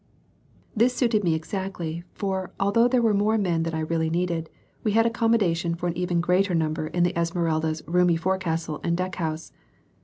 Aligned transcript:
This 0.75 0.95
suited 0.95 1.23
me 1.23 1.35
exactly; 1.35 2.03
for, 2.15 2.51
although 2.59 2.87
there 2.87 3.03
were 3.03 3.13
more 3.13 3.37
men 3.37 3.61
than 3.61 3.75
I 3.75 3.81
really 3.81 4.09
needed, 4.09 4.49
we 4.83 4.93
had 4.93 5.05
accommodation 5.05 5.75
for 5.75 5.85
an 5.85 5.95
even 5.95 6.21
greater 6.21 6.55
number 6.55 6.87
in 6.87 7.03
the 7.03 7.15
Esmeralda's 7.15 7.83
roomy 7.85 8.15
forecastle 8.15 8.79
and 8.83 8.97
deck 8.97 9.17
house. 9.17 9.51